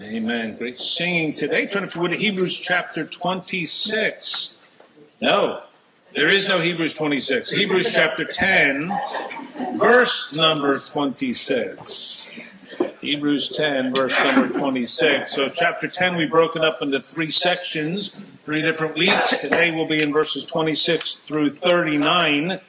[0.00, 0.56] Amen.
[0.56, 1.66] Great singing today.
[1.66, 4.56] Turn if you would to Hebrews chapter 26.
[5.20, 5.62] No,
[6.14, 7.50] there is no Hebrews 26.
[7.50, 8.92] Hebrews chapter 10,
[9.76, 12.38] verse number 26.
[13.00, 15.32] Hebrews 10, verse number 26.
[15.32, 18.10] So, chapter 10, we've broken up into three sections,
[18.44, 19.36] three different weeks.
[19.38, 22.60] Today we'll be in verses 26 through 39.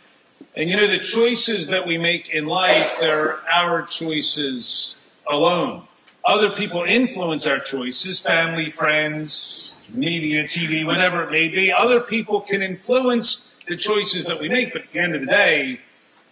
[0.56, 5.00] And you know, the choices that we make in life, they're our choices
[5.30, 5.88] alone.
[6.26, 11.72] Other people influence our choices, family, friends, media, TV, whatever it may be.
[11.72, 15.28] Other people can influence the choices that we make, but at the end of the
[15.28, 15.82] day,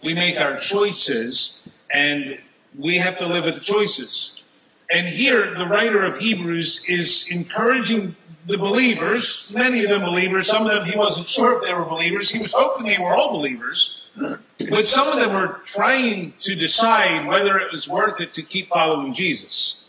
[0.02, 2.38] we make our choices and
[2.78, 4.42] we have to live with the choices.
[4.90, 8.16] And here, the writer of Hebrews is encouraging
[8.46, 11.84] the believers, many of them believers, some of them he wasn't sure if they were
[11.84, 12.30] believers.
[12.30, 14.10] He was hoping they were all believers.
[14.16, 18.68] But some of them were trying to decide whether it was worth it to keep
[18.68, 19.81] following Jesus.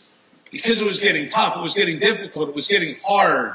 [0.54, 3.54] Because it was getting tough, it was getting difficult, it was getting hard.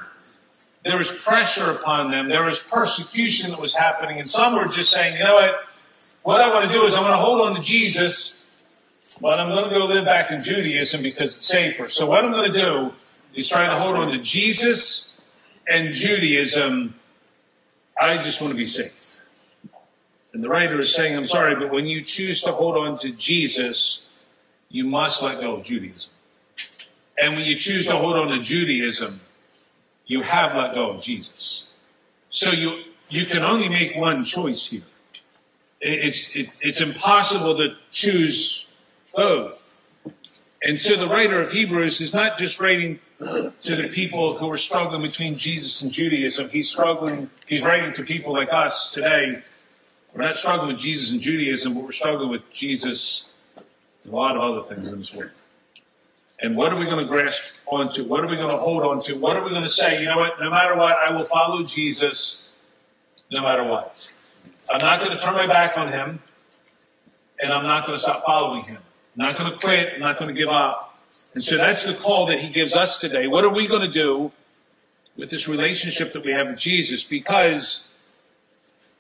[0.84, 4.92] There was pressure upon them, there was persecution that was happening, and some were just
[4.92, 5.66] saying, you know what?
[6.24, 8.40] What I want to do is I want to hold on to Jesus
[9.22, 11.90] but I'm going to go live back in Judaism because it's safer.
[11.90, 12.94] So what I'm going to do
[13.34, 15.18] is try to hold on to Jesus
[15.70, 16.96] and Judaism.
[18.00, 19.20] I just want to be safe.
[20.34, 23.12] And the writer is saying, I'm sorry, but when you choose to hold on to
[23.12, 24.06] Jesus,
[24.70, 26.14] you must let go of Judaism.
[27.22, 29.22] And when you choose to hold on to Judaism,
[30.06, 31.70] you have let go of Jesus.
[32.30, 34.84] So you, you can only make one choice here.
[35.82, 38.68] It's, it, it's impossible to choose
[39.16, 39.80] both.
[40.62, 44.58] And so the writer of Hebrews is not just writing to the people who are
[44.58, 46.50] struggling between Jesus and Judaism.
[46.50, 49.42] He's struggling, he's writing to people like us today.
[50.14, 53.30] We're not struggling with Jesus and Judaism, but we're struggling with Jesus
[54.04, 55.32] and a lot of other things in this world.
[56.42, 58.06] And what are we going to grasp onto?
[58.06, 59.16] What are we going to hold on to?
[59.16, 60.00] What are we going to say?
[60.02, 60.40] You know what?
[60.40, 62.48] No matter what, I will follow Jesus
[63.32, 64.14] no matter what.
[64.72, 66.22] I'm not going to turn my back on him,
[67.42, 68.80] and I'm not going to stop following him
[69.20, 70.98] not going to quit, not going to give up.
[71.34, 73.28] And so that's the call that he gives us today.
[73.28, 74.32] What are we going to do
[75.18, 77.04] with this relationship that we have with Jesus?
[77.04, 77.90] Because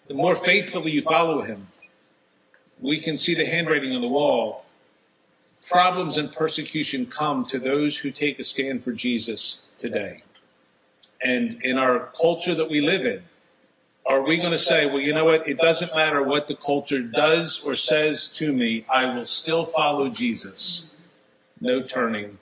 [0.07, 1.67] the more faithfully you follow him,
[2.81, 4.65] we can see the handwriting on the wall.
[5.69, 10.23] Problems and persecution come to those who take a stand for Jesus today.
[11.21, 13.23] And in our culture that we live in,
[14.05, 15.47] are we going to say, well, you know what?
[15.47, 20.09] It doesn't matter what the culture does or says to me, I will still follow
[20.09, 20.95] Jesus.
[21.61, 22.39] No turning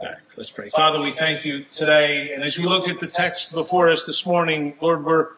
[0.00, 0.20] back.
[0.36, 0.68] Let's pray.
[0.68, 2.32] Father, we thank you today.
[2.32, 5.30] And as we look at the text before us this morning, Lord, we're,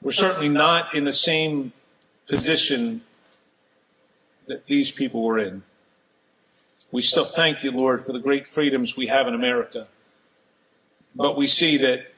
[0.00, 1.72] we're certainly not in the same
[2.28, 3.00] position
[4.46, 5.64] that these people were in.
[6.92, 9.88] We still thank you, Lord, for the great freedoms we have in America.
[11.16, 12.12] But we see that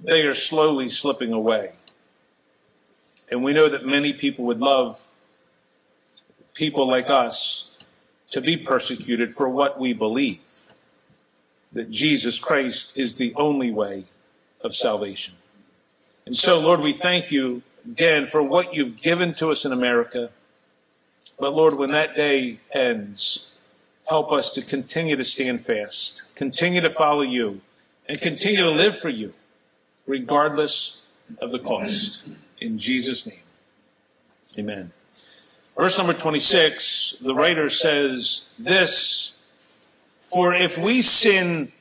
[0.00, 1.72] they are slowly slipping away.
[3.30, 5.08] And we know that many people would love
[6.54, 7.76] people like us
[8.30, 10.68] to be persecuted for what we believe
[11.72, 14.04] that Jesus Christ is the only way
[14.62, 15.34] of salvation.
[16.26, 20.30] And so, Lord, we thank you again for what you've given to us in America.
[21.38, 23.52] But Lord, when that day ends,
[24.08, 27.60] help us to continue to stand fast, continue to follow you,
[28.08, 29.34] and continue to live for you
[30.06, 31.02] regardless
[31.40, 32.24] of the cost.
[32.58, 33.40] In Jesus' name.
[34.58, 34.92] Amen.
[35.76, 39.34] Verse number 26, the writer says this
[40.20, 41.72] For if we sin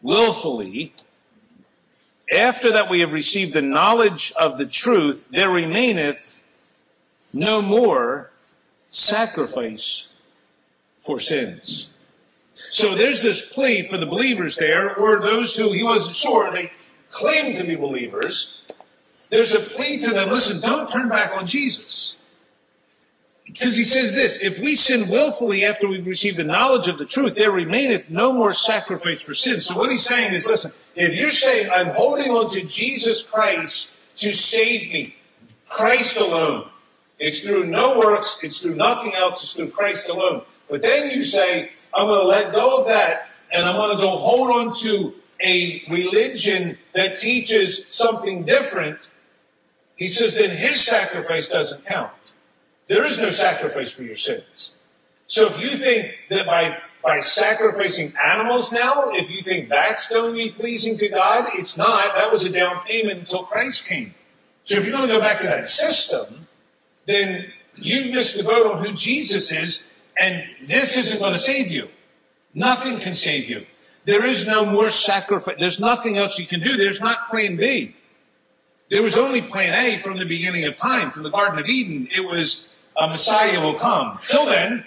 [0.00, 0.94] willfully,
[2.32, 6.42] after that we have received the knowledge of the truth, there remaineth
[7.32, 8.30] no more
[8.86, 10.09] sacrifice
[11.00, 11.90] for sins.
[12.52, 16.70] So there's this plea for the believers there, or those who he wasn't sure, they
[17.10, 18.62] claim to be believers,
[19.30, 22.16] there's a plea to them listen, don't turn back on Jesus.
[23.44, 27.04] Because he says this if we sin willfully after we've received the knowledge of the
[27.04, 29.60] truth, there remaineth no more sacrifice for sin.
[29.60, 33.96] So what he's saying is listen, if you're saying, I'm holding on to Jesus Christ
[34.16, 35.16] to save me,
[35.68, 36.68] Christ alone,
[37.18, 40.42] it's through no works, it's through nothing else, it's through Christ alone.
[40.70, 44.02] But then you say, I'm going to let go of that and I'm going to
[44.02, 49.10] go hold on to a religion that teaches something different,
[49.96, 52.34] he says, then his sacrifice doesn't count.
[52.88, 54.76] There is no sacrifice for your sins.
[55.26, 60.32] So if you think that by, by sacrificing animals now, if you think that's going
[60.32, 62.14] to be pleasing to God, it's not.
[62.14, 64.14] That was a down payment until Christ came.
[64.64, 66.46] So if you're going to go back to that system,
[67.06, 71.68] then you've missed the boat on who Jesus is, and this isn't going to save
[71.68, 71.88] you.
[72.54, 73.66] Nothing can save you.
[74.04, 75.58] There is no more sacrifice.
[75.58, 76.76] There's nothing else you can do.
[76.76, 77.94] There's not plan B.
[78.88, 82.08] There was only plan A from the beginning of time, from the Garden of Eden.
[82.10, 84.18] It was a Messiah will come.
[84.22, 84.84] Till then,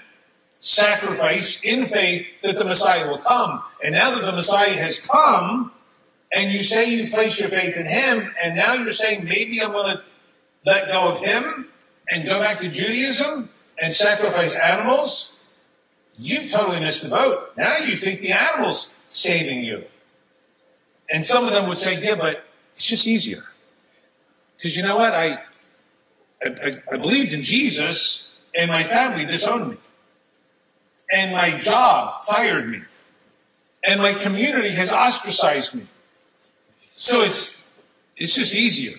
[0.57, 3.63] sacrifice in faith that the Messiah will come.
[3.83, 5.71] And now that the Messiah has come,
[6.35, 9.71] and you say you place your faith in him, and now you're saying maybe I'm
[9.71, 10.03] going to
[10.65, 11.67] let go of him
[12.09, 13.49] and go back to Judaism
[13.81, 15.33] and sacrifice animals,
[16.17, 17.51] you've totally missed the boat.
[17.57, 19.85] Now you think the animal's saving you.
[21.11, 23.43] And some of them would say, yeah, but it's just easier.
[24.57, 25.13] Because you know what?
[25.13, 25.39] I,
[26.43, 29.77] I, I believed in Jesus, and my family disowned me.
[31.11, 32.81] And my job fired me.
[33.85, 35.85] And my community has ostracized me.
[36.93, 37.57] So it's,
[38.15, 38.97] it's just easier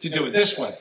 [0.00, 0.74] to do it this way.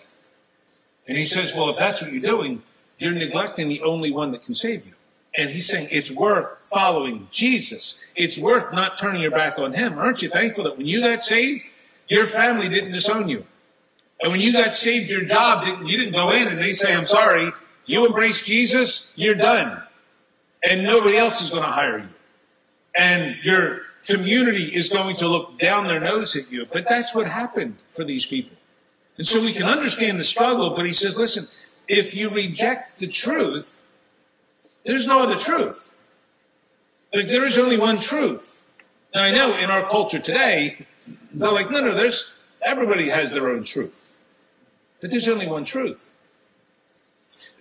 [1.07, 2.62] And he says, well, if that's what you're doing,
[2.97, 4.94] you're neglecting the only one that can save you.
[5.38, 8.06] And he's saying it's worth following Jesus.
[8.15, 9.97] It's worth not turning your back on him.
[9.97, 11.65] Aren't you thankful that when you got saved,
[12.07, 13.45] your family didn't disown you?
[14.21, 16.95] And when you got saved, your job didn't, you didn't go in and they say,
[16.95, 17.51] I'm sorry,
[17.86, 19.81] you embrace Jesus, you're done.
[20.68, 22.09] And nobody else is going to hire you.
[22.98, 26.65] And your community is going to look down their nose at you.
[26.71, 28.56] But that's what happened for these people.
[29.18, 31.45] And so we can understand the struggle, but he says, listen,
[31.88, 33.82] if you reject the truth,
[34.86, 35.94] there's no other truth.
[37.14, 38.64] Like there is only one truth.
[39.14, 40.86] Now I know in our culture today,
[41.34, 44.20] they're like, no, no, there's everybody has their own truth.
[45.02, 46.12] But there's only one truth.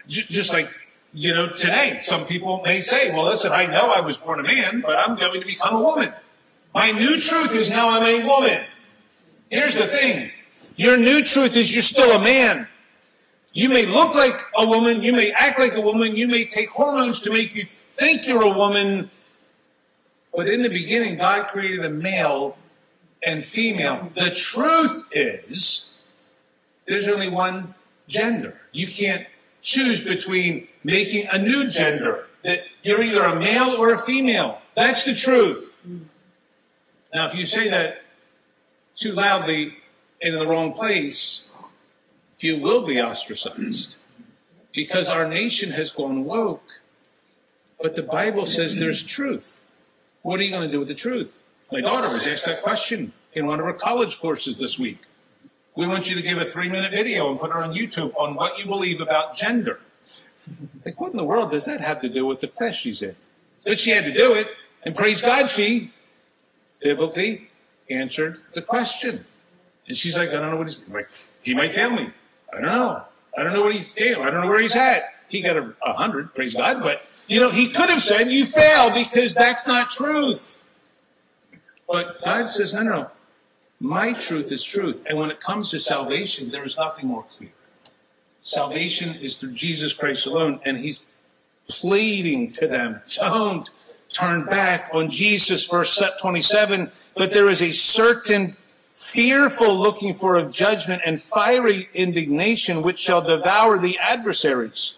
[0.07, 0.71] Just like,
[1.13, 4.43] you know, today, some people may say, well, listen, I know I was born a
[4.43, 6.13] man, but I'm going to become a woman.
[6.75, 8.65] My new truth is now I'm a woman.
[9.51, 10.33] Here's the thing.
[10.77, 12.67] Your new truth is you're still a man.
[13.55, 16.71] You may look like a woman, you may act like a woman, you may take
[16.71, 19.11] hormones to make you think you're a woman,
[20.35, 22.59] but in the beginning, God created a male
[23.25, 24.11] and female.
[24.15, 26.03] The truth is,
[26.89, 27.77] there's only one
[28.09, 28.61] gender.
[28.73, 29.25] You can't
[29.61, 34.59] choose between making a new gender, that you're either a male or a female.
[34.75, 35.77] That's the truth.
[37.15, 38.03] Now, if you say that
[38.97, 39.77] too loudly
[40.21, 41.53] and in the wrong place,
[42.45, 43.97] you will be ostracized
[44.73, 46.83] because our nation has gone woke.
[47.81, 49.63] But the Bible says there's truth.
[50.23, 51.43] What are you going to do with the truth?
[51.73, 55.01] My daughter was asked that question in one of her college courses this week.
[55.75, 58.35] We want you to give a three minute video and put it on YouTube on
[58.35, 59.81] what you believe about gender.
[60.85, 63.17] Like, what in the world does that have to do with the class she's in?
[63.65, 64.49] But she had to do it,
[64.85, 65.91] and praise God, she
[66.81, 67.49] biblically
[67.89, 69.25] answered the question.
[69.89, 71.09] And she's like, I don't know what he's like.
[71.43, 72.13] He might fail me.
[72.55, 73.05] I don't know.
[73.37, 74.23] I don't know what he's doing.
[74.23, 75.03] I don't know where he's at.
[75.29, 76.83] He got a, a hundred, praise God.
[76.83, 80.61] But you know, he could have said you fail because that's not truth.
[81.89, 83.11] But God says, no, no.
[83.81, 85.03] My truth is truth.
[85.07, 87.51] And when it comes to salvation, there is nothing more clear.
[88.39, 90.61] Salvation is through Jesus Christ alone.
[90.65, 91.03] And he's
[91.69, 93.69] pleading to them, don't
[94.13, 96.91] turn back on Jesus, verse 27.
[97.17, 98.57] But there is a certain
[98.95, 104.97] fearful looking for of judgment and fiery indignation which shall devour the adversaries.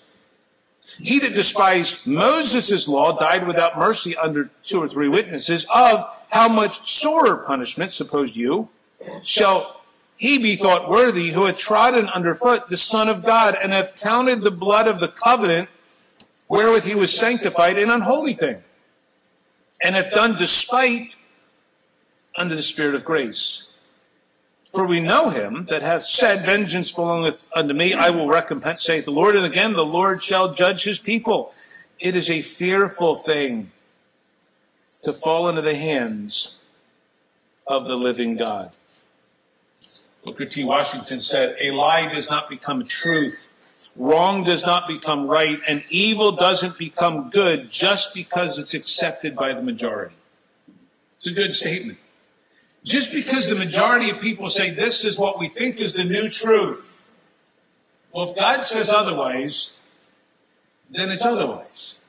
[1.00, 6.48] He that despised Moses' law died without mercy under two or three witnesses of how
[6.48, 8.68] much sorer punishment, suppose you,
[9.22, 9.80] shall
[10.16, 14.42] he be thought worthy who hath trodden underfoot the Son of God and hath counted
[14.42, 15.68] the blood of the covenant
[16.48, 18.62] wherewith he was sanctified an unholy thing
[19.82, 21.16] and hath done despite
[22.36, 23.72] under the Spirit of grace.
[24.76, 29.06] For we know him that hath said, Vengeance belongeth unto me, I will recompense, saith
[29.06, 29.34] the Lord.
[29.34, 31.54] And again, the Lord shall judge his people.
[31.98, 33.70] It is a fearful thing
[35.02, 36.56] to fall into the hands
[37.66, 38.72] of the living God.
[40.22, 40.62] Booker T.
[40.62, 43.52] Washington said, A lie does not become truth.
[43.96, 49.54] Wrong does not become right, and evil doesn't become good just because it's accepted by
[49.54, 50.16] the majority.
[51.16, 51.98] It's a good statement.
[52.86, 56.28] Just because the majority of people say this is what we think is the new
[56.28, 57.04] truth.
[58.12, 59.80] Well, if God says otherwise,
[60.88, 62.04] then it's otherwise.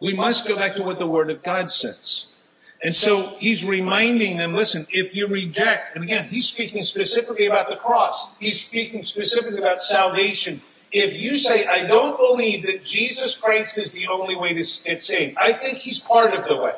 [0.00, 2.28] We must go back to what the Word of God says.
[2.82, 7.68] And so he's reminding them, listen, if you reject, and again, he's speaking specifically about
[7.68, 8.38] the cross.
[8.38, 10.62] He's speaking specifically about salvation.
[10.92, 15.00] If you say, I don't believe that Jesus Christ is the only way to get
[15.00, 16.74] saved, I think he's part of the way.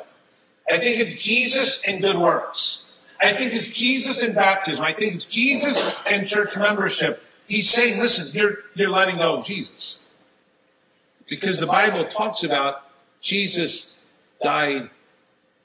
[0.69, 2.88] I think it's Jesus and good works.
[3.21, 4.83] I think it's Jesus in baptism.
[4.83, 7.21] I think it's Jesus and church membership.
[7.47, 9.99] He's saying, listen, you're, you're letting go of Jesus.
[11.27, 12.85] Because the Bible talks about
[13.19, 13.95] Jesus
[14.41, 14.89] died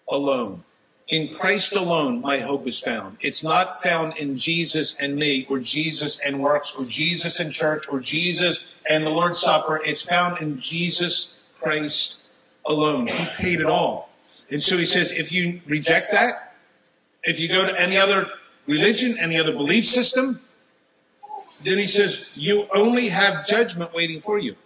[0.09, 0.65] alone.
[1.07, 3.19] In Christ alone, my hope is found.
[3.21, 7.87] It's not found in Jesus and me, or Jesus and works, or Jesus and church,
[7.89, 9.81] or Jesus and the Lord's Supper.
[9.85, 12.23] It's found in Jesus Christ
[12.65, 13.07] alone.
[13.07, 14.11] He paid it all.
[14.51, 16.54] And so he says, if you reject that,
[17.25, 18.31] if you go to any other
[18.67, 20.41] religion, any other belief system,
[21.63, 24.57] then he says, you only have judgment waiting for you.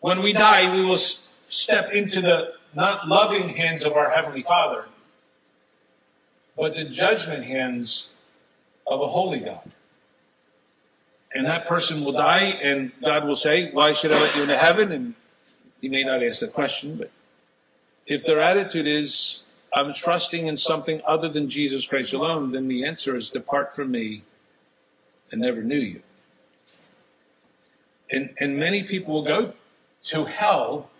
[0.00, 4.86] When we die, we will step into the not loving hands of our Heavenly Father,
[6.56, 8.12] but the judgment hands
[8.86, 9.70] of a holy God.
[11.34, 14.56] And that person will die, and God will say, Why should I let you into
[14.56, 14.90] heaven?
[14.92, 15.14] And
[15.80, 17.10] he may not ask the question, but
[18.06, 19.44] if their attitude is,
[19.74, 23.90] I'm trusting in something other than Jesus Christ alone, then the answer is, Depart from
[23.90, 24.22] me
[25.30, 26.02] and never knew you.
[28.10, 29.52] And, and many people will go
[30.04, 30.90] to hell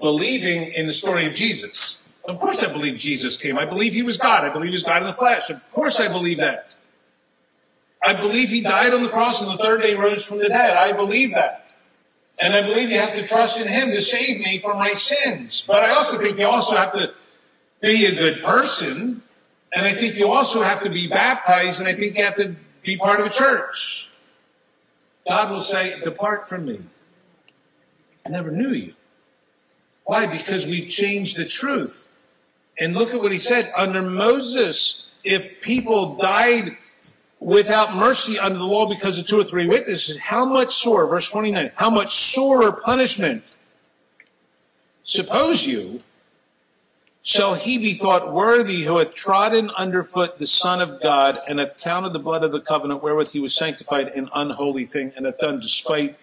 [0.00, 2.00] believing in the story of Jesus.
[2.24, 3.58] Of course, I believe Jesus came.
[3.58, 4.44] I believe he was God.
[4.44, 5.50] I believe he was God in the flesh.
[5.50, 6.76] Of course, I believe that.
[8.04, 10.76] I believe he died on the cross and the third day rose from the dead.
[10.76, 11.74] I believe that.
[12.42, 15.62] And I believe you have to trust in him to save me from my sins.
[15.66, 17.12] But I also think you also have to
[17.82, 19.22] be a good person.
[19.74, 21.80] And I think you also have to be baptized.
[21.80, 24.10] And I think you have to be part of a church.
[25.28, 26.78] God will say, Depart from me.
[28.24, 28.94] I never knew you.
[30.04, 30.26] Why?
[30.26, 32.08] Because we've changed the truth.
[32.78, 33.70] And look at what he said.
[33.76, 36.76] Under Moses, if people died
[37.38, 41.28] without mercy under the law because of two or three witnesses, how much sore, verse
[41.28, 43.42] 29, how much sorer punishment
[45.02, 46.02] suppose you
[47.22, 51.80] shall he be thought worthy who hath trodden underfoot the Son of God and hath
[51.80, 55.38] counted the blood of the covenant wherewith he was sanctified an unholy thing and hath
[55.38, 56.18] done despite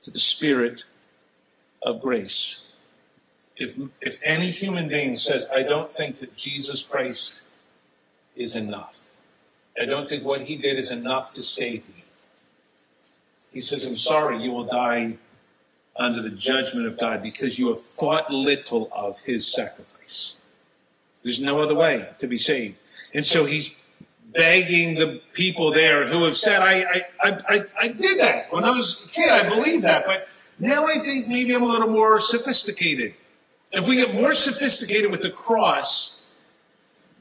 [0.00, 0.84] to the Spirit
[1.82, 2.70] of grace.
[3.56, 7.42] If, if any human being says, I don't think that Jesus Christ
[8.34, 9.16] is enough,
[9.80, 12.04] I don't think what he did is enough to save me,
[13.52, 15.18] he says, I'm sorry, you will die
[15.96, 20.36] under the judgment of God because you have thought little of his sacrifice.
[21.22, 22.82] There's no other way to be saved.
[23.14, 23.74] And so he's
[24.32, 28.70] begging the people there who have said, I, I, I, I, did that when I
[28.70, 29.30] was a kid.
[29.30, 30.06] I believed that.
[30.06, 30.26] But
[30.58, 33.14] now I think maybe I'm a little more sophisticated.
[33.72, 36.26] If we get more sophisticated with the cross,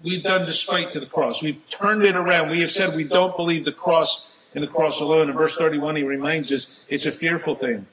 [0.03, 1.43] we've done despite to the cross.
[1.43, 2.49] We've turned it around.
[2.49, 5.29] We have said we don't believe the cross and the cross alone.
[5.29, 7.87] In verse 31, he reminds us it's a fearful thing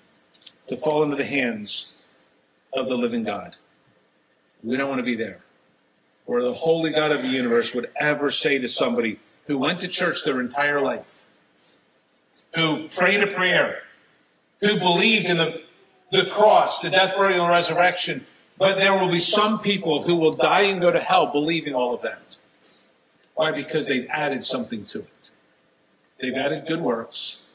[0.68, 1.94] to fall into the hands
[2.72, 3.56] of the living God.
[4.62, 5.40] We don't want to be there.
[6.26, 9.88] Or the holy God of the universe would ever say to somebody who went to
[9.88, 11.26] church their entire life,
[12.54, 13.82] who prayed a prayer,
[14.60, 15.62] who believed in the,
[16.10, 18.26] the cross, the death, burial, and resurrection,
[18.58, 21.94] but there will be some people who will die and go to hell believing all
[21.94, 22.38] of that.
[23.34, 23.52] Why?
[23.52, 25.30] Because they've added something to it.
[26.20, 27.46] They've added good works.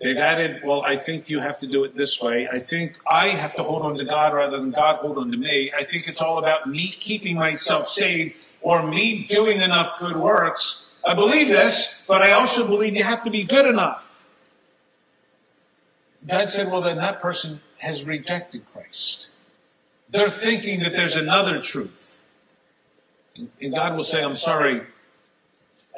[0.00, 2.48] They've added, well, I think you have to do it this way.
[2.48, 5.36] I think I have to hold on to God rather than God hold on to
[5.36, 5.72] me.
[5.74, 10.94] I think it's all about me keeping myself saved or me doing enough good works.
[11.06, 14.26] I believe this, but I also believe you have to be good enough.
[16.26, 19.28] God said, well, then that person has rejected Christ.
[20.08, 22.22] They're thinking that there's another truth.
[23.60, 24.82] And God will say, I'm sorry,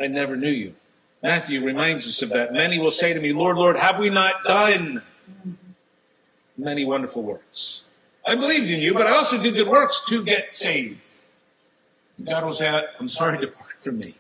[0.01, 0.75] I never knew you.
[1.23, 2.53] Matthew reminds us of that.
[2.53, 5.03] Many will say to me, Lord, Lord, have we not done
[6.57, 7.83] many wonderful works?
[8.27, 11.01] I believed in you, but I also did good works to get saved.
[12.23, 14.15] God will say, I'm sorry, depart from me.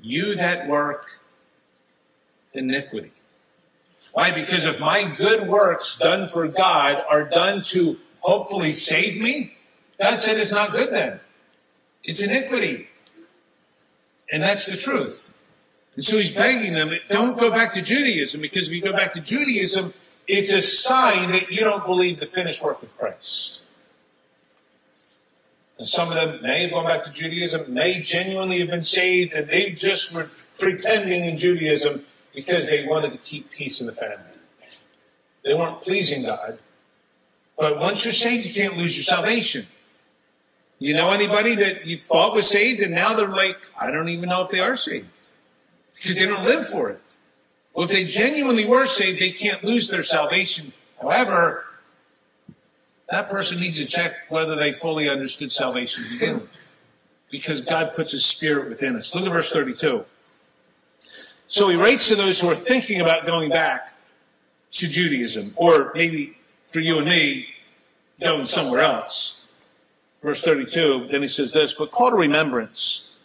[0.00, 1.20] You that work
[2.52, 3.12] iniquity.
[4.12, 4.30] Why?
[4.30, 9.56] Because if my good works done for God are done to hopefully save me,
[9.98, 11.20] God said it's not good then.
[12.04, 12.88] It's iniquity.
[14.30, 15.35] And that's the truth.
[15.96, 19.14] And so he's begging them, don't go back to Judaism, because if you go back
[19.14, 19.94] to Judaism,
[20.28, 23.62] it's a sign that you don't believe the finished work of Christ.
[25.78, 29.34] And some of them may have gone back to Judaism, may genuinely have been saved,
[29.34, 33.92] and they just were pretending in Judaism because they wanted to keep peace in the
[33.92, 34.18] family.
[35.44, 36.58] They weren't pleasing God.
[37.56, 39.66] But once you're saved, you can't lose your salvation.
[40.78, 44.28] You know anybody that you thought was saved and now they're like, I don't even
[44.28, 45.25] know if they are saved
[45.96, 47.16] because they don't live for it.
[47.72, 50.72] Well, if they genuinely were saved, they can't lose their salvation.
[51.00, 51.64] However,
[53.10, 56.48] that person needs to check whether they fully understood salvation to begin.
[57.30, 59.14] Because God puts his spirit within us.
[59.14, 60.04] Look at verse 32.
[61.48, 63.94] So he writes to those who are thinking about going back
[64.70, 67.48] to Judaism, or maybe for you and me,
[68.20, 69.48] going somewhere else.
[70.22, 73.15] verse 32, then he says this, but call to remembrance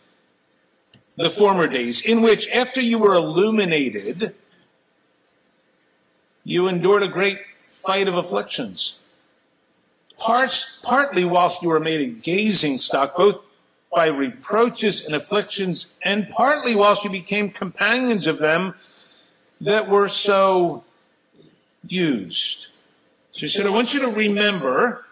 [1.21, 4.35] the former days in which after you were illuminated,
[6.43, 8.99] you endured a great fight of afflictions.
[10.17, 13.39] Parts, partly whilst you were made a gazing stock, both
[13.93, 18.73] by reproaches and afflictions, and partly whilst you became companions of them
[19.59, 20.83] that were so
[21.85, 22.69] used.
[23.29, 25.05] So he said, I want you to remember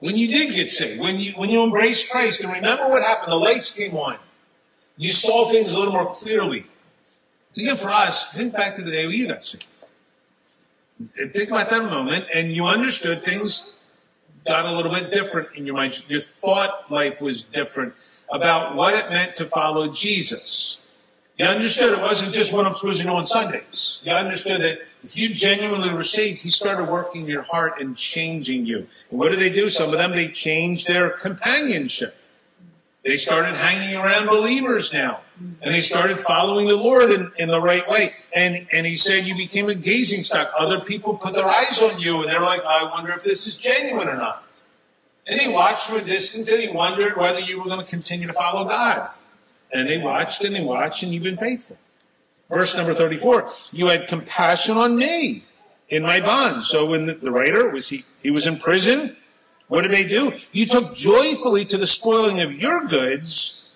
[0.00, 3.32] when you did get saved, when you when you embraced Christ, and remember what happened.
[3.32, 4.18] The lights came on.
[4.96, 6.66] You saw things a little more clearly.
[7.56, 9.66] Again, for us, think back to the day you got saved.
[11.18, 13.74] And think about that moment, and you understood things
[14.46, 16.04] got a little bit different in your mind.
[16.08, 17.94] Your thought life was different
[18.32, 20.82] about what it meant to follow Jesus.
[21.36, 24.00] You understood it wasn't just what I'm supposed to on Sundays.
[24.02, 28.86] You understood that if you genuinely received, He started working your heart and changing you.
[29.10, 29.68] And what did they do?
[29.68, 32.14] Some of them, they changed their companionship.
[33.06, 35.20] They started hanging around believers now.
[35.38, 38.10] And they started following the Lord in, in the right way.
[38.34, 40.50] And, and he said, You became a gazing stock.
[40.58, 43.54] Other people put their eyes on you and they're like, I wonder if this is
[43.54, 44.62] genuine or not.
[45.28, 48.26] And they watched from a distance and he wondered whether you were going to continue
[48.26, 49.10] to follow God.
[49.72, 51.76] And they watched and they watched and you've been faithful.
[52.50, 55.44] Verse number 34 You had compassion on me
[55.88, 56.66] in my bonds.
[56.66, 59.16] So when the, the writer was, he, he was in prison.
[59.68, 60.32] What did they do?
[60.52, 63.66] You took joyfully to the spoiling of your goods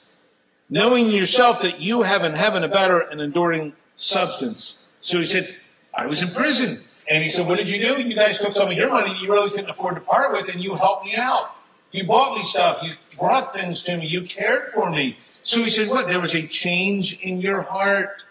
[0.71, 4.85] knowing yourself that you have in heaven a better and enduring substance.
[5.01, 5.55] So he said,
[5.93, 6.79] I was in prison.
[7.11, 8.01] And he said, What did you do?
[8.01, 10.63] You guys took some of your money you really couldn't afford to part with, and
[10.63, 11.57] you helped me out.
[11.91, 12.81] You bought me stuff.
[12.85, 14.07] You brought things to me.
[14.07, 15.19] You cared for me.
[15.43, 16.07] So he said, What?
[16.07, 18.25] There was a change in your heart.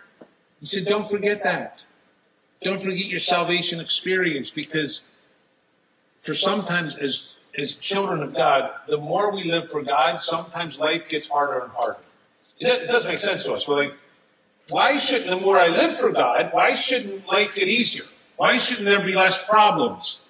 [0.62, 1.86] He said, Don't forget that.
[2.64, 5.10] Don't forget your salvation experience because
[6.20, 11.10] for sometimes as as children of God, the more we live for God, sometimes life
[11.10, 12.00] gets harder and harder.
[12.60, 13.68] It doesn't make sense to us.
[13.68, 13.94] We're like,
[14.70, 18.04] why shouldn't, the more I live for God, why shouldn't life get easier?
[18.38, 20.22] Why shouldn't there be less problems?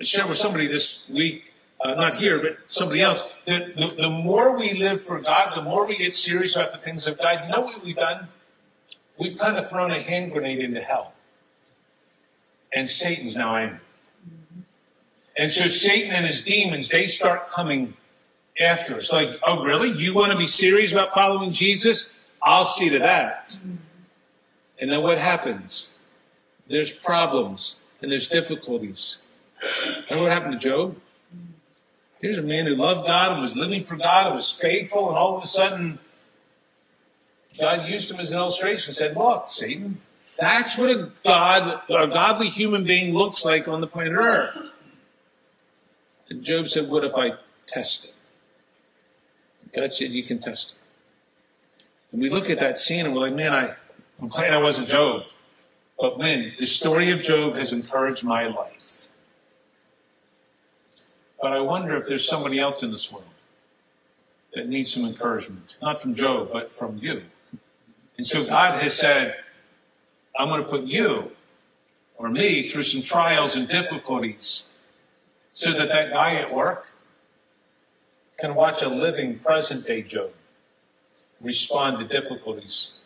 [0.00, 4.10] I shared with somebody this week, uh, not here, but somebody else, that the, the
[4.10, 7.40] more we live for God, the more we get serious about the things of God.
[7.44, 8.28] You know what we've done?
[9.18, 11.12] We've kind of thrown a hand grenade into hell.
[12.72, 13.80] And Satan's now angry.
[15.40, 17.94] And so Satan and his demons, they start coming
[18.60, 19.10] after us.
[19.10, 19.90] Like, oh, really?
[19.90, 22.14] You want to be serious about following Jesus?
[22.42, 23.56] I'll see to that.
[24.78, 25.96] And then what happens?
[26.68, 29.22] There's problems and there's difficulties.
[30.10, 30.96] Remember what happened to Job?
[32.20, 35.16] Here's a man who loved God and was living for God and was faithful, and
[35.16, 35.98] all of a sudden,
[37.58, 40.00] God used him as an illustration and said, Look, Satan,
[40.38, 44.69] that's what a God, a godly human being looks like on the planet Earth.
[46.30, 47.34] And Job said, What if I
[47.66, 48.14] test it?
[49.74, 50.78] God said, You can test it.
[52.12, 53.74] And we look at that scene and we're like, Man, I,
[54.20, 55.24] I'm glad I wasn't Job.
[55.98, 59.08] But man, the story of Job has encouraged my life.
[61.42, 63.24] But I wonder if there's somebody else in this world
[64.54, 65.78] that needs some encouragement.
[65.82, 67.24] Not from Job, but from you.
[68.16, 69.36] And so God has said,
[70.38, 71.32] I'm going to put you
[72.16, 74.69] or me through some trials and difficulties
[75.52, 76.88] so that that guy at work
[78.38, 80.32] can watch a living present day Job
[81.40, 83.00] respond to difficulties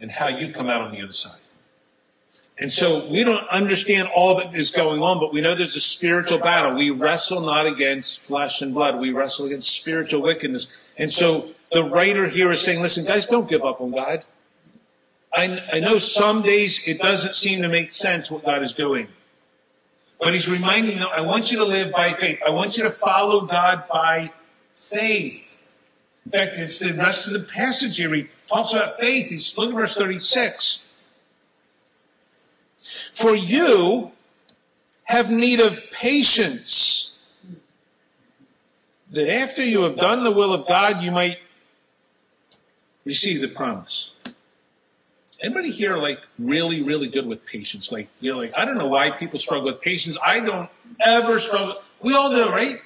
[0.00, 1.38] and how you come out on the other side.
[2.58, 5.80] And so we don't understand all that is going on, but we know there's a
[5.80, 6.74] spiritual battle.
[6.74, 9.00] We wrestle not against flesh and blood.
[9.00, 10.92] We wrestle against spiritual wickedness.
[10.96, 14.24] And so the writer here is saying, listen, guys, don't give up on God.
[15.34, 19.08] I, I know some days it doesn't seem to make sense what God is doing.
[20.22, 22.38] But he's reminding them, I want you to live by faith.
[22.46, 24.30] I want you to follow God by
[24.72, 25.58] faith.
[26.24, 28.14] In fact, it's the rest of the passage here.
[28.14, 29.30] He talks about faith.
[29.30, 30.84] He's look at verse 36.
[33.12, 34.12] For you
[35.04, 37.18] have need of patience,
[39.10, 41.38] that after you have done the will of God, you might
[43.04, 44.12] receive the promise.
[45.42, 47.90] Anybody here like really, really good with patience?
[47.90, 50.16] Like you're like, I don't know why people struggle with patience.
[50.24, 50.70] I don't
[51.04, 51.76] ever struggle.
[52.00, 52.80] We all do, right?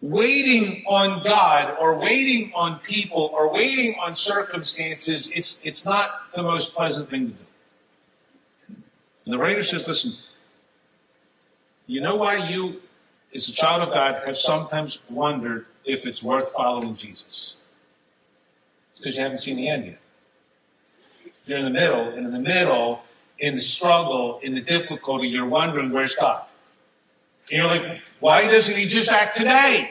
[0.00, 6.42] Waiting on God or waiting on people or waiting on circumstances, it's it's not the
[6.42, 7.44] most pleasant thing to do.
[9.26, 10.12] And the writer says, listen,
[11.86, 12.82] you know why you,
[13.34, 17.56] as a child of God, have sometimes wondered if it's worth following Jesus?
[18.88, 19.98] It's because you haven't seen the end yet.
[21.46, 23.02] You're in the middle, and in the middle,
[23.38, 26.44] in the struggle, in the difficulty, you're wondering, where's God?
[27.50, 29.90] And you're like, why doesn't he just act today?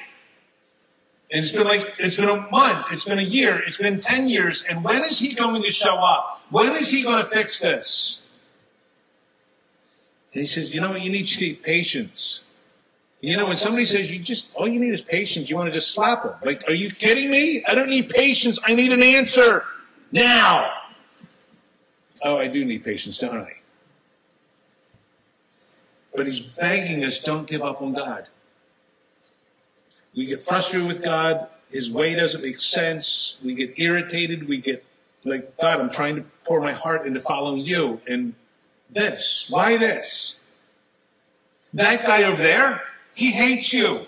[1.31, 4.27] And it's been like, it's been a month, it's been a year, it's been 10
[4.27, 6.43] years, and when is he going to show up?
[6.49, 8.25] When is he going to fix this?
[10.33, 11.25] And he says, you know what, you need
[11.61, 12.45] patience.
[13.21, 15.73] You know, when somebody says you just, all you need is patience, you want to
[15.73, 16.33] just slap them.
[16.43, 17.63] Like, are you kidding me?
[17.65, 19.63] I don't need patience, I need an answer
[20.11, 20.71] now.
[22.23, 23.57] Oh, I do need patience, don't I?
[26.15, 28.29] But he's begging us, don't give up on God.
[30.15, 31.47] We get frustrated with God.
[31.71, 33.38] His way doesn't make sense.
[33.43, 34.47] We get irritated.
[34.47, 34.86] We get
[35.25, 38.01] like, God, I'm trying to pour my heart into following you.
[38.07, 38.36] And
[38.91, 40.39] this, why this?
[41.73, 42.83] That guy over there,
[43.15, 44.01] he hates you.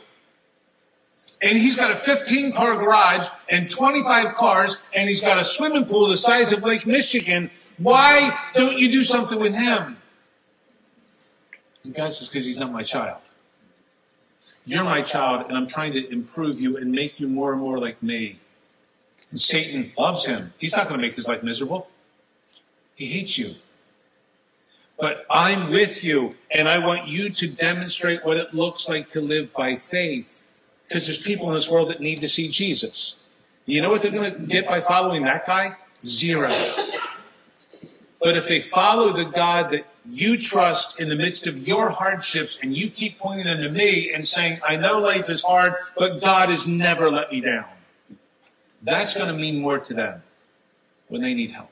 [1.41, 5.86] And he's got a 15 car garage and 25 cars, and he's got a swimming
[5.86, 7.49] pool the size of Lake Michigan.
[7.77, 9.97] Why don't you do something with him?
[11.83, 13.21] And God says, because he's not my child.
[14.65, 17.77] You're my child, and I'm trying to improve you and make you more and more
[17.77, 18.39] like me.
[19.29, 20.53] And Satan loves him.
[20.57, 21.89] He's not going to make his life miserable.
[22.95, 23.55] He hates you.
[24.99, 29.21] But I'm with you, and I want you to demonstrate what it looks like to
[29.21, 30.47] live by faith.
[30.88, 33.17] Because there's people in this world that need to see Jesus.
[33.65, 35.71] You know what they're going to get by following that guy?
[36.01, 36.49] Zero.
[38.21, 42.60] But if they follow the God that you trust in the midst of your hardships
[42.62, 46.21] and you keep pointing them to me and saying, I know life is hard, but
[46.21, 47.65] God has never let me down.
[48.82, 50.23] That's going to mean more to them
[51.08, 51.71] when they need help.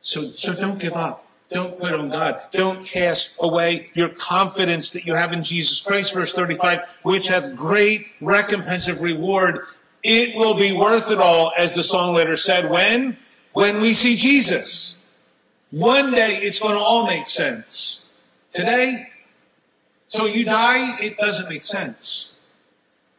[0.00, 1.26] So, so don't give up.
[1.50, 2.40] Don't quit on God.
[2.50, 6.14] Don't cast away your confidence that you have in Jesus Christ.
[6.14, 9.60] Verse 35, which hath great recompense of reward.
[10.02, 13.18] It will be worth it all, as the songwriter said, when?
[13.52, 15.01] When we see Jesus.
[15.72, 18.04] One day it's going to all make sense.
[18.50, 19.08] Today,
[20.06, 22.34] so you die, it doesn't make sense.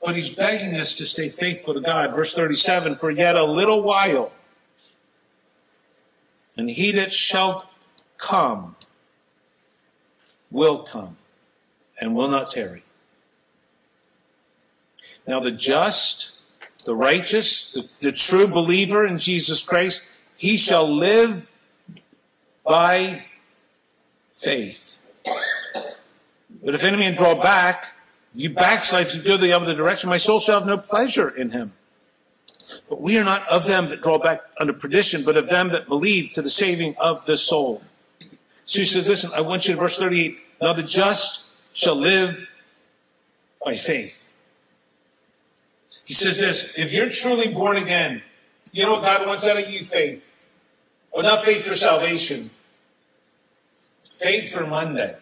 [0.06, 2.14] But he's begging us to stay faithful to God.
[2.14, 4.32] Verse 37 For yet a little while,
[6.56, 7.72] and he that shall
[8.20, 8.76] come
[10.52, 11.18] will come
[12.00, 12.84] and will not tarry.
[15.28, 16.38] Now, the just,
[16.86, 20.04] the righteous, the, the true believer in Jesus Christ,
[20.38, 21.50] he shall live
[22.64, 23.26] by
[24.32, 25.00] faith.
[26.64, 27.96] But if any man draw back,
[28.34, 31.74] you backslide, you go the other direction, my soul shall have no pleasure in him.
[32.90, 35.88] But we are not of them that draw back under perdition, but of them that
[35.88, 37.84] believe to the saving of the soul.
[38.64, 40.38] So he says, listen, I want you to verse 38.
[40.62, 42.50] Now the just shall live
[43.64, 44.32] by faith.
[46.06, 48.22] He says this, if you're truly born again,
[48.72, 49.84] you know what God wants out of you?
[49.84, 50.26] Faith.
[51.14, 52.50] Well, not faith for salvation.
[54.00, 55.16] Faith for Monday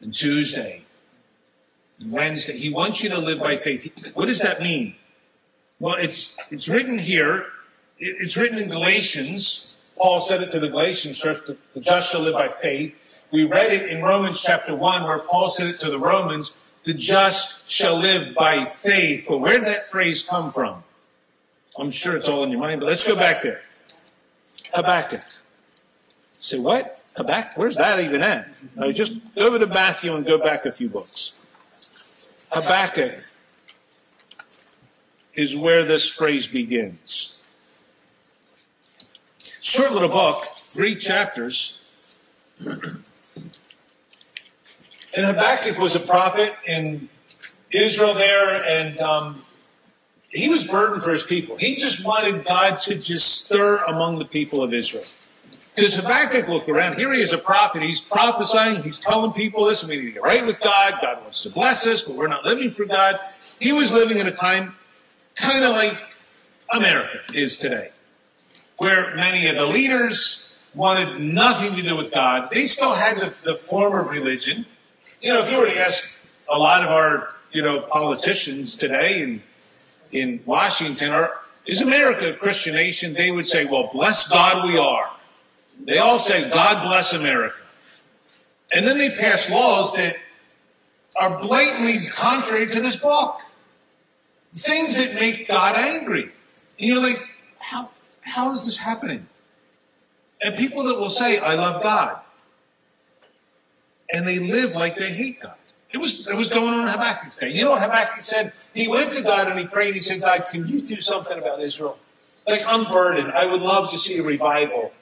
[0.00, 0.82] and Tuesday
[1.98, 2.56] and Wednesday.
[2.56, 3.90] He wants you to live by faith.
[4.14, 4.96] What does that mean?
[5.80, 7.46] Well, it's, it's written here.
[7.98, 9.76] It's written in Galatians.
[9.96, 13.24] Paul said it to the Galatians church, the just shall live by faith.
[13.30, 16.52] We read it in Romans chapter 1 where Paul said it to the Romans,
[16.82, 19.24] the just shall live by faith.
[19.26, 20.84] But where did that phrase come from?
[21.78, 23.62] I'm sure it's all in your mind, but let's go back there.
[24.74, 25.22] Habakkuk.
[26.38, 27.00] Say what?
[27.16, 27.56] Habakkuk?
[27.56, 28.58] Where's that even at?
[28.92, 31.34] Just go to Matthew and go back a few books.
[32.50, 33.28] Habakkuk
[35.34, 37.38] is where this phrase begins.
[39.60, 41.84] Short little book, three chapters.
[42.60, 42.98] And
[45.16, 47.08] Habakkuk was a prophet in
[47.70, 49.42] Israel there, and um,
[50.34, 51.56] he was burdened for his people.
[51.56, 55.04] He just wanted God to just stir among the people of Israel.
[55.74, 57.82] Because Habakkuk looked around, here he is a prophet.
[57.82, 60.94] He's prophesying, he's telling people, listen, we need to get right with God.
[61.00, 63.18] God wants to bless us, but we're not living for God.
[63.60, 64.74] He was living in a time
[65.36, 65.96] kind of like
[66.72, 67.90] America is today,
[68.78, 72.50] where many of the leaders wanted nothing to do with God.
[72.50, 74.66] They still had the, the form of religion.
[75.20, 76.04] You know, if you were to ask
[76.52, 79.42] a lot of our, you know, politicians today in,
[80.14, 83.14] in Washington, are, is America a Christian nation?
[83.14, 85.10] They would say, well, bless God we are.
[85.84, 87.60] They all say, God bless America.
[88.74, 90.16] And then they pass laws that
[91.20, 93.40] are blatantly contrary to this book.
[94.52, 96.22] Things that make God angry.
[96.22, 96.30] And
[96.88, 97.18] you're like,
[97.58, 99.26] how, how is this happening?
[100.42, 102.18] And people that will say, I love God.
[104.12, 105.56] And they live like they hate God.
[105.90, 107.50] It was, it was going on in Habakkuk's day.
[107.50, 108.52] You know what Habakkuk said?
[108.74, 109.94] He went to God and he prayed.
[109.94, 111.98] He said, God, can you do something about Israel?
[112.46, 113.32] Like, I'm burdened.
[113.32, 114.92] I would love to see a revival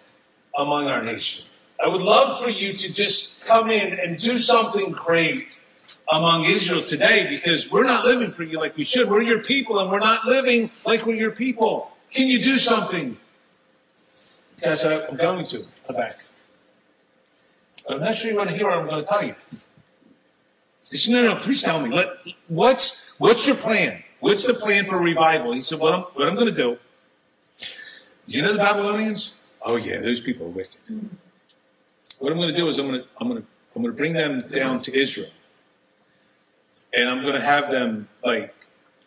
[0.56, 1.46] among our nation.
[1.82, 5.58] I would love for you to just come in and do something great.
[6.10, 9.08] among Israel today because we're not living for you like we should.
[9.08, 11.92] We're your people and we're not living like we're your people.
[12.10, 13.16] Can you do something?
[14.56, 15.66] Because I'm going to.
[15.86, 16.18] Come back.
[17.88, 19.34] I'm not sure you want to hear what I'm going to tell you.
[20.92, 21.88] He said, no, no, please tell me.
[21.88, 22.08] Let,
[22.48, 24.04] what's, what's your plan?
[24.20, 25.54] What's the plan for revival?
[25.54, 26.78] He said, what I'm, what I'm going to do.
[28.26, 29.40] You know the Babylonians?
[29.62, 30.76] Oh yeah, those people are wicked.
[32.18, 33.96] What I'm going to do is I'm going to, I'm going to, I'm going to
[33.96, 35.30] bring them down to Israel.
[36.94, 38.54] And I'm going to have them like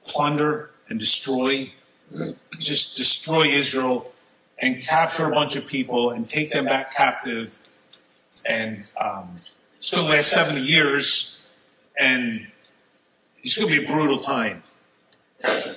[0.07, 1.71] plunder and destroy,
[2.57, 4.11] just destroy Israel
[4.57, 7.59] and capture a bunch of people and take them back captive.
[8.49, 9.39] And um,
[9.75, 11.34] it's going to last 70 years.
[11.99, 12.47] And
[13.41, 14.63] it's going to be a brutal time.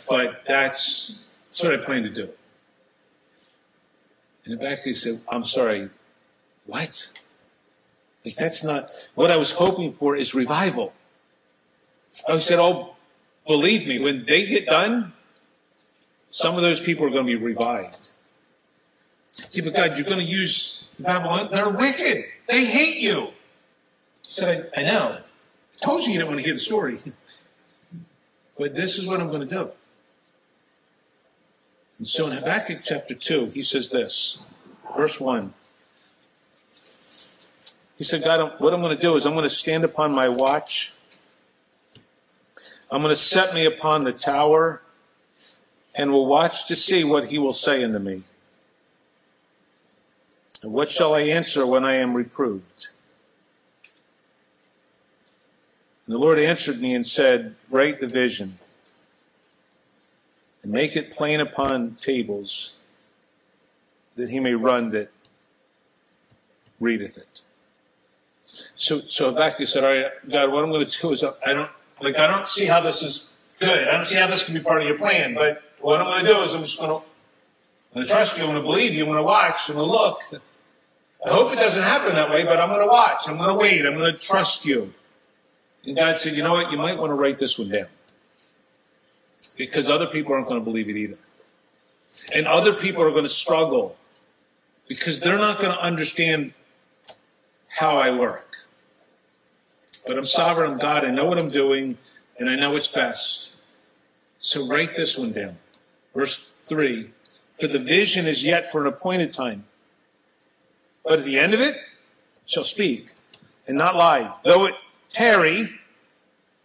[0.09, 2.31] But that's, that's what I plan to do.
[4.45, 5.91] And Habakkuk said, I'm sorry,
[6.67, 7.11] what?
[8.25, 10.93] Like that's not what I was hoping for is revival.
[12.29, 12.97] I said, Oh,
[13.47, 15.13] believe me, when they get done,
[16.27, 18.13] some of those people are going to be revived.
[19.53, 21.49] Yeah, but God, you're going to use Babylon.
[21.51, 22.25] They're wicked.
[22.49, 23.27] They hate you.
[23.27, 23.31] He
[24.23, 25.19] said, I, I know.
[25.81, 26.99] Told you you didn't want to hear the story.
[28.59, 29.71] but this is what I'm going to do.
[31.99, 34.39] And so in Habakkuk chapter 2, he says this,
[34.97, 35.53] verse 1.
[37.97, 40.29] He said, God, what I'm going to do is I'm going to stand upon my
[40.29, 40.95] watch.
[42.91, 44.83] I'm going to set me upon the tower
[45.97, 48.23] and will watch to see what he will say unto me.
[50.63, 52.89] And what shall I answer when I am reproved?
[56.09, 58.59] And the Lord answered me and said, Write the vision
[60.63, 62.73] and make it plain upon tables
[64.15, 65.11] that he may run that
[66.81, 67.43] readeth it.
[68.75, 71.71] So, so Habakkuk said, all right, God, what I'm going to do is I don't,
[72.01, 73.87] like, I don't see how this is good.
[73.87, 76.25] I don't see how this can be part of your plan, but what I'm going
[76.25, 77.03] to do is I'm just going to, I'm
[77.93, 78.45] going to trust you.
[78.45, 79.03] I'm going to believe you.
[79.03, 79.69] I'm going to watch.
[79.69, 80.43] I'm going to look.
[81.27, 83.29] I hope it doesn't happen that way, but I'm going to watch.
[83.29, 83.85] I'm going to wait.
[83.85, 84.95] I'm going to trust you.
[85.85, 86.71] And God said, you know what?
[86.71, 87.87] You might want to write this one down
[89.57, 91.19] because other people aren't going to believe it either.
[92.35, 93.97] And other people are going to struggle
[94.89, 96.53] because they're not going to understand
[97.69, 98.67] how I work.
[100.07, 101.99] But I'm sovereign, I'm God, I know what I'm doing,
[102.39, 103.55] and I know it's best.
[104.39, 105.59] So write this one down.
[106.15, 107.11] Verse 3
[107.61, 109.65] For the vision is yet for an appointed time.
[111.05, 111.75] But at the end of it,
[112.47, 113.11] shall speak
[113.67, 114.35] and not lie.
[114.45, 114.75] Though it
[115.13, 115.69] tarry,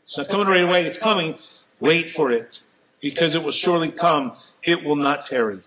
[0.01, 1.37] it's not coming right away, it's coming.
[1.79, 2.61] Wait for it
[3.01, 4.33] because it will surely come.
[4.63, 5.59] It will not tarry.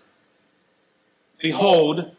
[1.39, 2.15] Behold,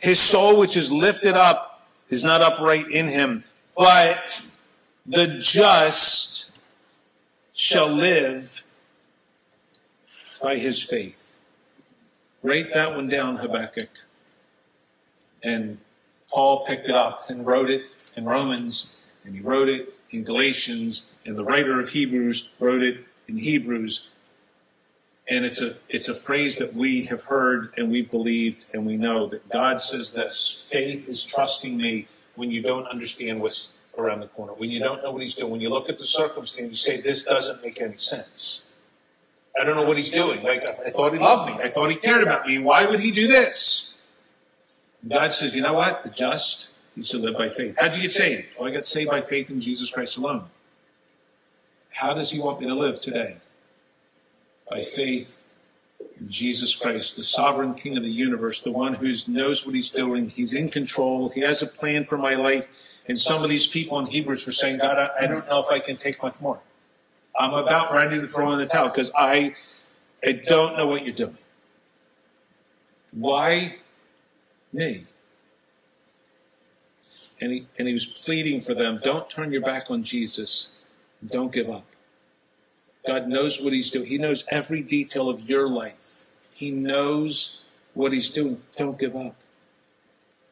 [0.00, 3.44] his soul which is lifted up is not upright in him,
[3.76, 4.52] but
[5.06, 6.52] the just
[7.54, 8.62] shall live
[10.42, 11.38] by his faith.
[12.42, 13.90] Write that one down, Habakkuk.
[15.42, 15.78] And
[16.36, 21.14] Paul picked it up and wrote it in Romans, and he wrote it in Galatians,
[21.24, 24.10] and the writer of Hebrews wrote it in Hebrews.
[25.30, 28.98] And it's a, it's a phrase that we have heard and we've believed and we
[28.98, 34.20] know that God says this faith is trusting me when you don't understand what's around
[34.20, 36.68] the corner, when you don't know what he's doing, when you look at the circumstance,
[36.86, 38.66] you say, this doesn't make any sense.
[39.58, 40.42] I don't know what he's doing.
[40.42, 41.64] Like, I thought he loved me.
[41.64, 42.58] I thought he cared about me.
[42.58, 43.95] Why would he do this?
[45.08, 46.02] God says, you know what?
[46.02, 47.76] The just, he to live by faith.
[47.78, 48.48] How'd you get saved?
[48.58, 50.46] Well, I got saved by faith in Jesus Christ alone.
[51.90, 53.36] How does he want me to live today?
[54.68, 55.38] By faith
[56.20, 59.90] in Jesus Christ, the sovereign King of the universe, the one who knows what he's
[59.90, 60.28] doing.
[60.28, 61.28] He's in control.
[61.28, 62.68] He has a plan for my life.
[63.06, 65.70] And some of these people in Hebrews were saying, God, I, I don't know if
[65.70, 66.60] I can take much more.
[67.38, 69.54] I'm about ready to throw in the towel because I,
[70.24, 71.38] I don't know what you're doing.
[73.12, 73.76] Why
[74.72, 75.06] me?
[77.40, 80.70] And he, and he was pleading for them, don't turn your back on Jesus.
[81.26, 81.84] Don't give up.
[83.06, 84.06] God knows what He's doing.
[84.06, 86.26] He knows every detail of your life.
[86.52, 88.62] He knows what He's doing.
[88.76, 89.36] Don't give up.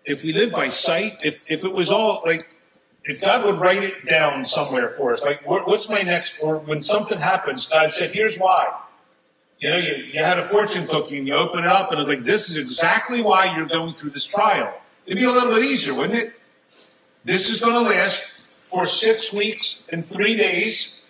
[0.04, 2.48] If we live by sight, if, if it was all like,
[3.04, 6.80] if God would write it down somewhere for us, like, what's my next, or when
[6.80, 8.68] something happens, God said, here's why.
[9.64, 12.06] You know, you, you had a fortune cookie and you open it up and it's
[12.06, 14.78] like, this is exactly why you're going through this trial.
[15.06, 16.34] It'd be a little bit easier, wouldn't it?
[17.24, 21.00] This is going to last for six weeks and three days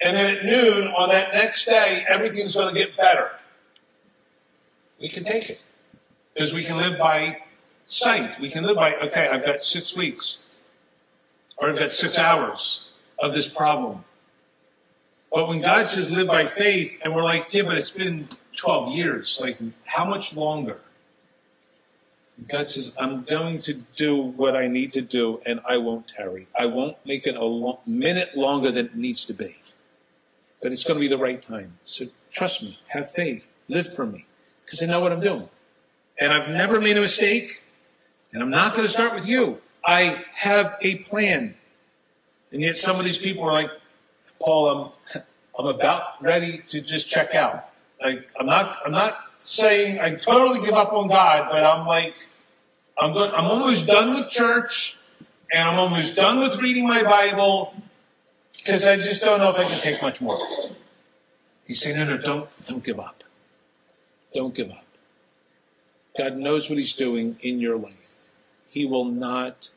[0.00, 3.32] and then at noon on that next day, everything's going to get better.
[4.98, 5.60] We can take it
[6.32, 7.42] because we can live by
[7.84, 8.40] sight.
[8.40, 10.38] We can live by, okay, I've got six weeks
[11.58, 12.88] or I've got six hours.
[13.18, 14.04] of this problem.
[15.32, 18.94] But when God says live by faith, and we're like, yeah, but it's been 12
[18.94, 20.78] years, like, how much longer?
[22.46, 26.46] God says, I'm going to do what I need to do, and I won't tarry.
[26.58, 29.56] I won't make it a minute longer than it needs to be.
[30.62, 31.78] But it's going to be the right time.
[31.84, 34.26] So trust me, have faith, live for me,
[34.64, 35.48] because I know what I'm doing.
[36.20, 37.64] And I've never made a mistake,
[38.32, 39.60] and I'm not going to start with you.
[39.84, 41.54] I have a plan.
[42.52, 43.70] And yet some of these people are like,
[44.40, 45.22] Paul, I'm,
[45.58, 47.70] I'm about ready to just check out.
[48.02, 52.28] Like, I'm not, I'm not saying I totally give up on God, but I'm like,
[52.96, 54.98] I'm going, I'm almost done with church,
[55.52, 57.74] and I'm almost done with reading my Bible,
[58.56, 60.38] because I just don't know if I can take much more.
[61.66, 63.24] He's saying, no, no, don't, don't give up.
[64.32, 64.84] Don't give up.
[66.16, 68.28] God knows what He's doing in your life.
[68.68, 69.70] He will not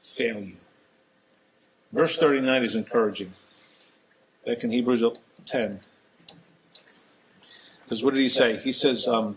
[0.00, 0.56] fail you.
[1.92, 3.32] Verse 39 is encouraging.
[4.48, 5.04] Back in Hebrews
[5.44, 5.80] 10.
[7.84, 8.56] Because what did he say?
[8.56, 9.36] He says, um,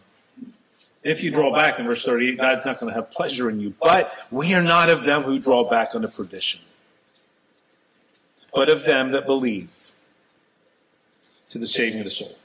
[1.04, 3.74] if you draw back in verse 38, God's not going to have pleasure in you.
[3.82, 6.62] But we are not of them who draw back unto perdition,
[8.56, 9.92] but of them that believe
[11.50, 12.38] to the saving of the soul.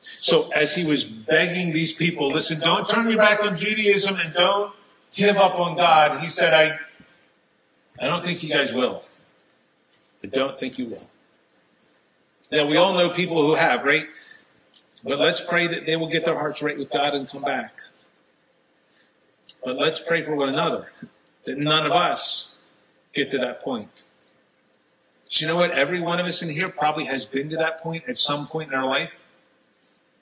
[0.00, 4.32] So as he was begging these people, listen, don't turn your back on Judaism and
[4.32, 4.74] don't
[5.14, 6.78] give up on God, he said, I,
[8.02, 9.04] I don't think you guys will.
[10.24, 11.04] I don't think you will.
[12.50, 14.06] Now, we all know people who have, right?
[15.02, 17.80] But let's pray that they will get their hearts right with God and come back.
[19.64, 20.92] But let's pray for one another
[21.44, 22.58] that none of us
[23.14, 24.04] get to that point.
[25.26, 25.72] So you know what?
[25.72, 28.72] Every one of us in here probably has been to that point at some point
[28.72, 29.22] in our life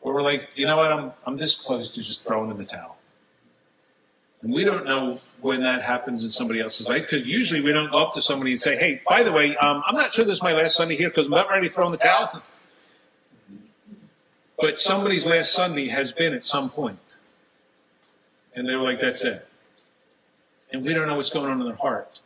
[0.00, 0.92] where we're like, you know what?
[0.92, 2.98] I'm, I'm this close to just throwing in the towel.
[4.44, 7.90] And we don't know when that happens in somebody else's life because usually we don't
[7.90, 10.35] go up to somebody and say, hey, by the way, um, I'm not sure this
[10.35, 12.42] is my last Sunday here because I'm about ready to throw in the towel.
[14.57, 17.18] But somebody's last Sunday has been at some point.
[18.54, 19.46] And they were like, that's it.
[20.72, 22.20] And we don't know what's going on in their heart.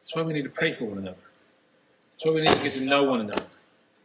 [0.00, 1.20] That's why we need to pray for one another.
[2.14, 3.46] That's why we need to get to know one another.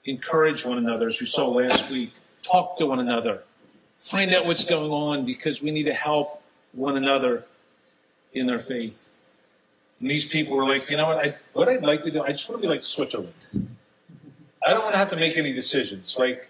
[0.03, 2.13] Encourage one another, as we saw last week.
[2.43, 3.43] Talk to one another.
[3.97, 6.43] Find out what's going on because we need to help
[6.75, 7.45] one another
[8.33, 9.09] in their faith.
[9.99, 11.25] And these people were like, you know what?
[11.25, 13.33] I, what I'd like to do, I just want to be like Switzerland.
[14.65, 16.17] I don't want to have to make any decisions.
[16.19, 16.49] Like,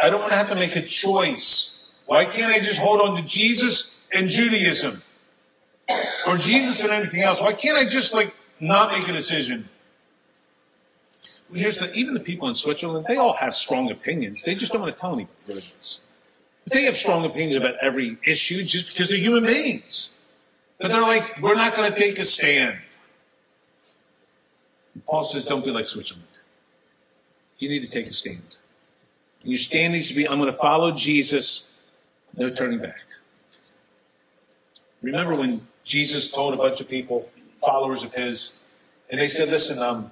[0.00, 1.90] I don't want to have to make a choice.
[2.06, 5.02] Why can't I just hold on to Jesus and Judaism?
[6.26, 7.40] Or Jesus and anything else?
[7.40, 9.68] Why can't I just like not make a decision?
[11.48, 14.42] Well, here's the even the people in Switzerland, they all have strong opinions.
[14.42, 16.00] They just don't want to tell anybody what it is.
[16.72, 20.12] They have strong opinions about every issue just because they're human beings.
[20.78, 22.78] But they're like, we're not going to take a stand.
[25.06, 26.26] Paul says, don't be like Switzerland.
[27.58, 28.58] You need to take a stand.
[29.42, 31.70] And Your stand needs to be, I'm going to follow Jesus,
[32.36, 33.04] no turning back.
[35.02, 37.30] Remember when Jesus told a bunch of people,
[37.64, 38.60] followers of his,
[39.10, 40.10] and they said, listen, um,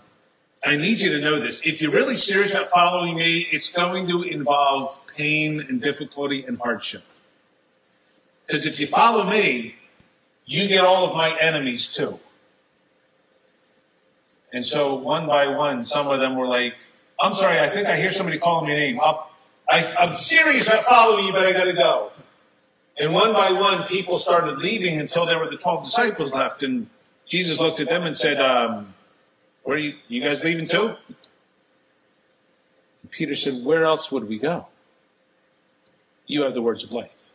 [0.64, 1.60] I need you to know this.
[1.66, 6.58] If you're really serious about following me, it's going to involve pain and difficulty and
[6.58, 7.02] hardship.
[8.46, 9.76] Because if you follow me,
[10.46, 12.18] you get all of my enemies too.
[14.52, 16.76] And so one by one, some of them were like,
[17.20, 19.00] I'm sorry, I think I hear somebody calling my name.
[19.00, 22.12] i am serious about following you, but I got to go.
[22.98, 26.62] And one by one, people started leaving until there were the 12 disciples left.
[26.62, 26.88] And
[27.26, 28.93] Jesus looked at them and said, um,
[29.64, 30.96] Where are you, you guys leaving too?
[33.02, 34.68] And Peter said, Where else would we go?
[36.26, 37.30] You have the words of life.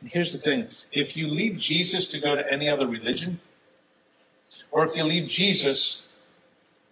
[0.00, 3.40] And here's the thing if you leave Jesus to go to any other religion,
[4.70, 6.12] or if you leave Jesus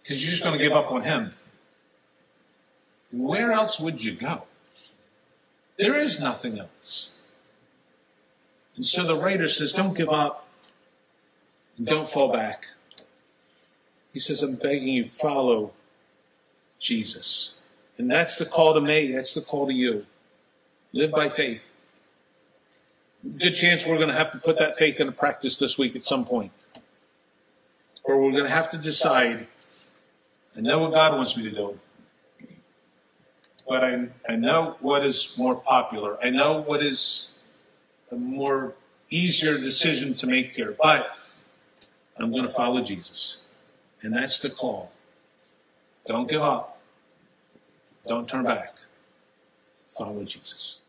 [0.01, 1.33] because you're just going to give up on him.
[3.11, 4.43] Where else would you go?
[5.77, 7.21] There is nothing else.
[8.75, 10.47] And so the writer says, don't give up
[11.77, 12.67] and don't fall back.
[14.13, 15.71] He says, I'm begging you, follow
[16.79, 17.59] Jesus.
[17.97, 19.11] And that's the call to me.
[19.11, 20.05] That's the call to you.
[20.93, 21.73] Live by faith.
[23.23, 26.03] Good chance we're going to have to put that faith into practice this week at
[26.03, 26.65] some point.
[28.03, 29.47] Or we're going to have to decide
[30.57, 31.79] I know what God wants me to do.
[33.67, 36.17] But I, I know what is more popular.
[36.21, 37.29] I know what is
[38.11, 38.73] a more
[39.09, 40.75] easier decision to make here.
[40.81, 41.15] But
[42.17, 43.40] I'm going to follow Jesus.
[44.03, 44.91] And that's the call.
[46.07, 46.79] Don't give up.
[48.07, 48.75] Don't turn back.
[49.89, 50.80] Follow Jesus.